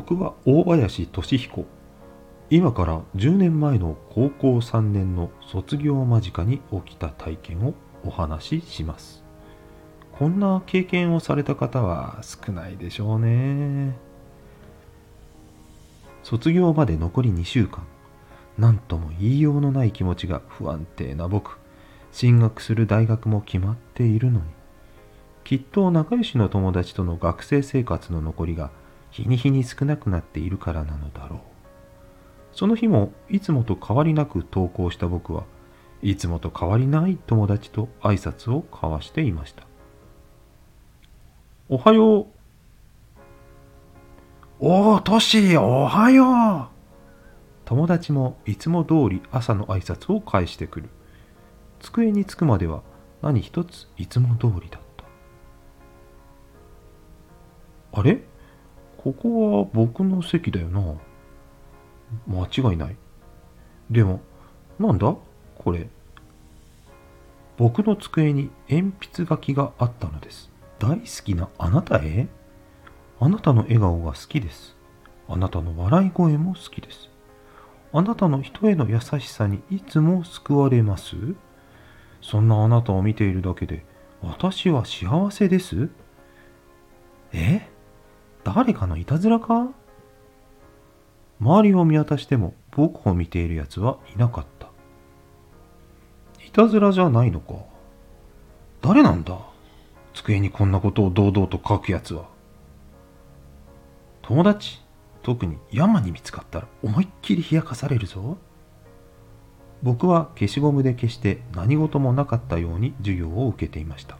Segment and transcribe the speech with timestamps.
[0.00, 1.66] 僕は大林俊彦。
[2.48, 9.22] 今から10年前の高校3年の卒業間近に起きた体験をお話しします。
[10.12, 13.94] こんな経験をされた方は少ないでしょうね。
[16.22, 17.84] 卒業まで残り2週間。
[18.56, 21.58] 何とも言いようのない気持ちが不安定な僕。
[22.10, 24.46] 進学する大学も決まっているのに。
[25.44, 28.70] きっと仲良しの友達との学生生活の残りが
[29.10, 31.40] 日に日に少なくなっているからなのだろう。
[32.52, 35.44] その日もいつもと変わりなく登校した僕は
[36.02, 39.64] いつもと変わりない友達と挨拶を交わしていました。
[41.68, 42.26] おはよう。
[44.58, 46.68] おお、トシおはよう。
[47.64, 50.88] 友達もいつも通り朝の挨拶を返してくる。
[51.78, 52.82] 机に着くまでは
[53.22, 55.04] 何一ついつも通りだった。
[58.00, 58.22] あれ？
[59.02, 60.82] ここは僕の席だよな。
[62.26, 62.96] 間違いない。
[63.90, 64.20] でも
[64.78, 65.16] なんだ？
[65.56, 65.88] これ。
[67.56, 70.50] 僕の机に鉛筆書きがあったのです。
[70.78, 72.28] 大好きなあなたへ？
[73.20, 74.76] あなたの笑顔が好きです。
[75.30, 77.08] あなたの笑い声も好きです。
[77.94, 81.16] あなたの人への優しさにいつも救われます？
[82.20, 83.82] そんなあなたを見ているだけで
[84.20, 85.88] 私は幸せです？
[87.32, 87.69] え？
[88.52, 89.68] 誰かのいたずらか？
[91.40, 94.66] 周りを見渡しても僕を見ている奴はいなかった。
[96.44, 97.54] いたずらじゃないのか。
[98.82, 99.38] 誰なんだ？
[100.14, 102.24] 机にこんなことを堂々と書く奴は。
[104.22, 104.80] 友達、
[105.22, 108.36] 特に山に見つかったら思いっきり冷やかされるぞ。
[109.84, 114.18] 僕は消しゴムで消して何事もなかったように授業を受けていました。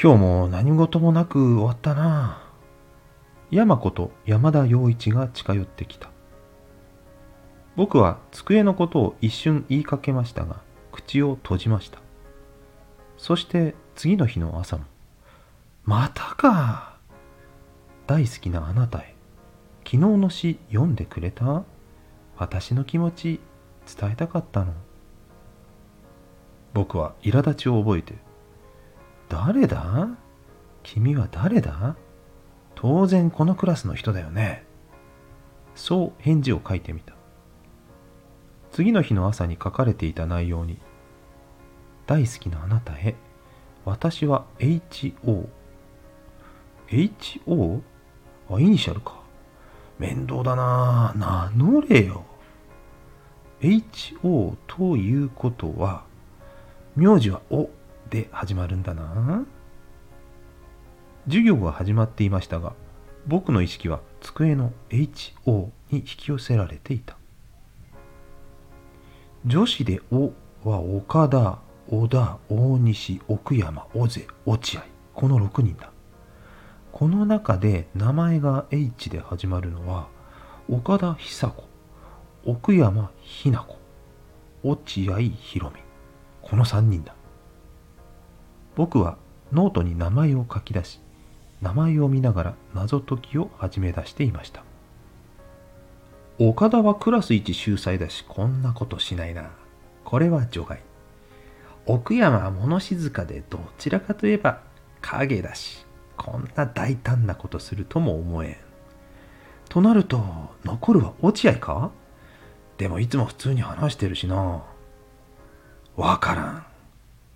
[0.00, 2.40] 今日も何事もなく終わったな。
[3.50, 6.10] 山子と山田洋一が近寄ってきた。
[7.74, 10.60] 僕は机のことを一瞬言いかけましたが、
[10.92, 11.98] 口を閉じました。
[13.16, 14.84] そして次の日の朝も、
[15.82, 16.96] またか。
[18.06, 19.16] 大好きなあなたへ。
[19.78, 21.64] 昨日の詩読んでくれた？
[22.36, 23.40] 私の気持ち
[24.00, 24.74] 伝えたかったの？
[26.72, 28.14] 僕は苛立ちを覚えて
[29.28, 30.08] 誰だ？
[30.82, 31.96] 君は誰だ？
[32.74, 34.64] 当然このクラスの人だよね。
[35.74, 37.14] そう返事を書いてみた。
[38.70, 40.78] 次の日の朝に書かれていた内容に、
[42.06, 43.16] 大好きなあなたへ、
[43.84, 45.48] 私は HO。
[46.88, 47.80] HO?
[48.50, 49.20] あ、イニシャルか。
[49.98, 52.24] 面倒だな名乗れよ。
[53.60, 56.04] HO ということは、
[56.94, 57.68] 名字はお
[58.10, 59.44] で始まるんだな。
[61.26, 62.72] 授業が始まっていましたが
[63.26, 67.16] 僕の意識は机の HO に引き寄せられていた。
[69.44, 70.32] 女子で「お」
[70.64, 71.58] は岡田
[71.88, 74.82] 小田大西奥山尾瀬落合
[75.14, 75.90] この6人だ。
[76.92, 80.08] この中で名前が H で始まるのは
[80.68, 81.64] 岡田久子
[82.44, 83.76] 奥山ひな子
[84.64, 85.82] 落合博美
[86.42, 87.14] この3人だ。
[88.78, 89.18] 僕は
[89.50, 91.00] ノートに名前を書き出し、
[91.60, 94.62] 名前を見ながら謎解きを始め出していました。
[96.38, 99.50] 岡田はクラス一秀才だし、こんなことしないな。
[100.04, 100.80] これは除外。
[101.86, 104.60] 奥山は物静かでどちらかといえば
[105.00, 105.84] 影だし、
[106.16, 108.56] こんな大胆なことするとも思えん。
[109.68, 110.22] となると、
[110.64, 111.90] 残るは落合か？
[112.76, 114.62] でもいつも普通に話してるしな。
[115.96, 116.64] わからん。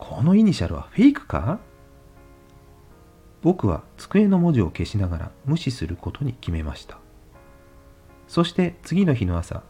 [0.00, 1.60] このイニシャルはフェイクか？
[3.42, 6.98] 僕は机の文字を消しながら無視することに決めました。
[8.26, 9.62] そして次の日の朝、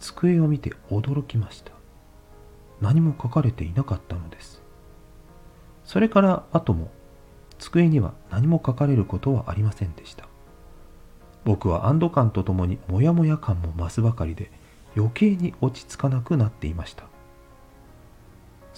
[0.00, 1.72] 机を見て驚きました。
[2.80, 4.60] 何も書かれていなかったのです。
[5.84, 6.90] それから後も
[7.58, 10.26] 机には何も書かれることはありませんでした。
[11.44, 14.50] 僕は安堵感とともにモヤモヤ感も増すばかりで
[14.96, 17.04] 余計に落ち着かなくなっていました。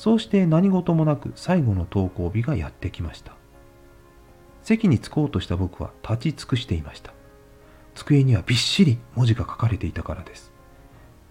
[0.01, 3.35] そうして何事もなく最後の登校日がやってきました。
[4.63, 7.13] 席に着こうとした僕は立ち尽くしていました。
[7.95, 10.53] 机にはびっしり文字が書かれていたからです。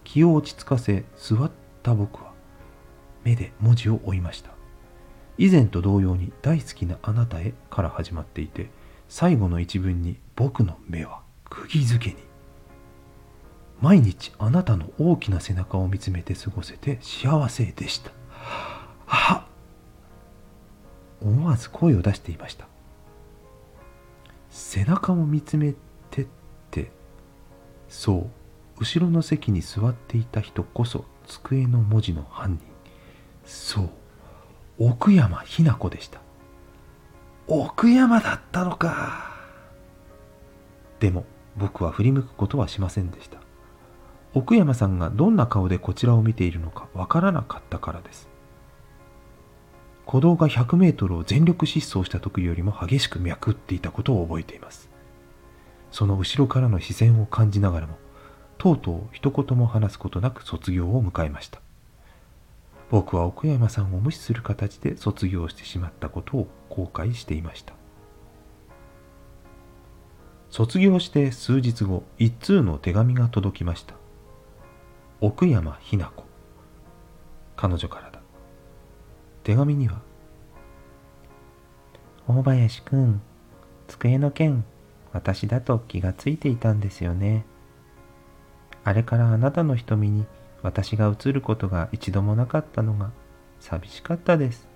[0.04, 1.50] 気を落ち着かせ座っ
[1.82, 2.30] た僕は
[3.24, 4.52] 目で文字を追いました。
[5.36, 8.70] 以前と同様に大好きなあなたへから始まっていて
[9.08, 12.22] 最後の一文に僕の目は釘付けに。
[13.80, 18.12] 毎日あなたの大きな背中を見つめて過ごせて幸せでした
[19.10, 19.44] は
[21.20, 22.66] 思わず声を出していました。
[24.48, 25.74] 背中を見つめ
[26.10, 26.26] てっ
[26.70, 26.90] て
[27.88, 28.30] そう
[28.80, 32.66] 後ろの席に座っていた人こそ机の文字の犯人。
[33.44, 33.90] そう
[34.78, 36.20] 奥山ひな子でした。
[37.46, 39.34] 奥山だったのか。
[41.00, 41.24] でも
[41.56, 43.38] 僕は振り向くことはしませんでした。
[44.32, 48.28] 奥山さんがどんな顔でこちらを見ているのかわからなかったからです。
[50.10, 54.90] 鼓動が100メートルを全力疾走した時よりも激しく脈打っていたことを覚えています。
[55.92, 57.94] その後ろからの視線を感じながらも
[58.58, 61.60] とうとう一言も話すことなく卒業を迎えました。
[62.90, 67.74] 僕は奥山さんを無視する形で卒業してしまったことを後悔していました。
[70.48, 73.94] 卒業して数日後一通の手紙が届きました。
[75.20, 76.24] 奥山ひな子。
[77.54, 78.09] 彼女から
[79.42, 80.00] 手紙には
[82.28, 83.22] 大林くん
[83.88, 84.64] 机の件
[85.12, 87.44] 私だと気がついていたんですよね
[88.84, 90.26] あれからあなたの瞳に
[90.62, 93.10] 私が映ることが一度もなかったのが
[93.60, 94.68] 寂しかったです。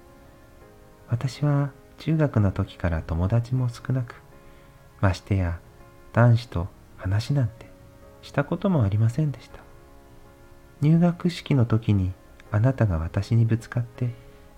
[1.08, 4.22] 私は中学の時から友達も少なく、
[5.00, 5.60] ましてや
[6.12, 7.66] 男子と話なんて
[8.22, 9.60] したこともありませんでした。
[10.80, 12.12] 入学式の時に
[12.50, 14.10] あなたが私にぶつかって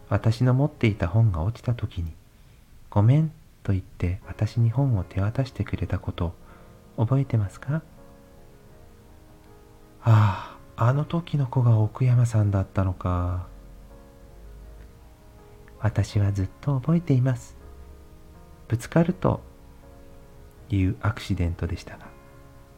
[0.08, 2.12] 私の持っていた本が落ちた時に
[2.90, 3.32] ごめん
[3.62, 6.34] と言って私に本を手渡してくれたこと
[6.96, 7.82] 覚えてますか？
[10.02, 13.48] あああの時の子が奥山さんだったのか。
[15.80, 17.56] 私はずっと覚えています。
[18.68, 19.40] ぶつかると
[20.70, 22.06] いうアクシデントでしたが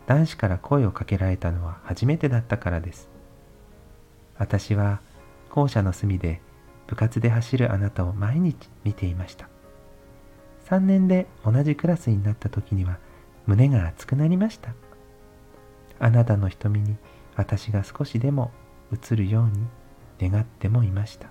[0.07, 3.09] 男子から声をかけられたのは初めてだったからです。
[4.37, 5.01] 私は
[5.51, 6.41] 校舎の隅で
[6.89, 9.49] 部活で走るあなたを毎日見ていました。
[10.69, 12.99] 3年で同じクラスになった時には
[13.47, 14.75] 胸が熱くなりました。
[16.01, 16.97] あなたの瞳に
[17.37, 18.51] 私が少しでも
[18.93, 21.29] 映るように願ってもいました。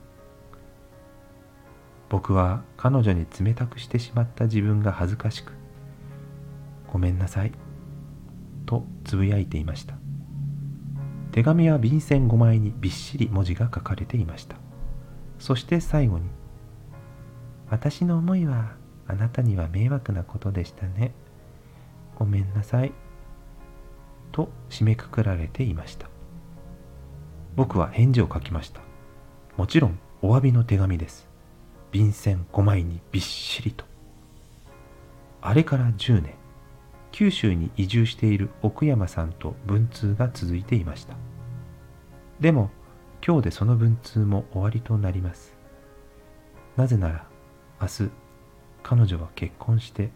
[2.10, 5.52] 僕は彼女に冷たくしてしまった自分が恥ずかしく
[6.88, 7.52] ごめんなさい
[8.66, 9.96] とつぶやいていました。
[11.32, 14.67] 手紙は便箋5枚にびっしり文字が書かれていました。
[15.40, 16.26] そして最後に
[17.70, 18.72] 私の思いは
[19.08, 21.14] あなたには迷惑なことでしたね。
[22.16, 22.92] ごめんなさい。
[24.32, 26.10] と締めくくられていました。
[27.56, 28.82] 僕は返事を書きました。
[29.56, 31.28] もちろんお詫びの手紙です。
[31.92, 33.86] 便箋5枚にびっしりと。
[35.42, 36.34] あれから10年
[37.12, 41.16] 九州に移住している奥山さんと文通が続いていました。
[42.40, 42.70] でも
[43.28, 45.54] 今日でその文通も終わりとなります。
[46.78, 47.28] なぜなら
[47.82, 48.10] 明日
[48.84, 50.12] 彼女は結婚して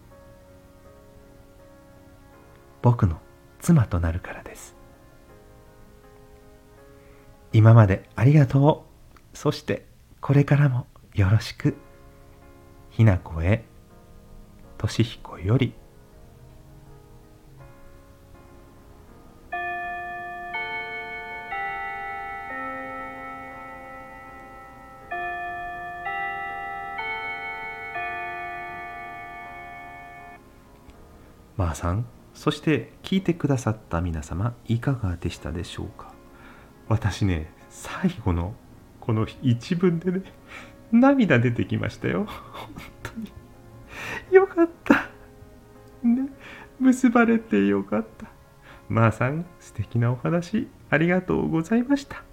[2.81, 3.19] 僕の
[3.59, 4.77] 妻となるからです。
[7.51, 8.85] 今までありがと
[9.33, 9.37] う。
[9.37, 9.85] そして
[10.21, 11.75] これからもよろしく。
[12.91, 13.65] ひなこへ
[14.77, 15.73] としひこより。
[31.61, 36.11] まあさんそして聞いてくださった皆様いかがでしたでしょうか？
[36.87, 38.55] 私ね最後の
[38.99, 40.23] この一文でね
[40.91, 42.25] 涙出てきましたよ。
[42.25, 42.69] 本
[43.03, 43.31] 当に。
[44.31, 44.95] よかった。
[46.01, 46.29] ね
[46.79, 48.25] 結ばれてよかった。
[48.89, 52.23] まあさん素敵なお話ありがとうございました。